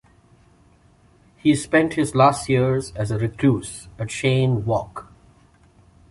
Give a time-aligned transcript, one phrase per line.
[1.37, 5.13] He spent his last years as a recluse at Cheyne Walk.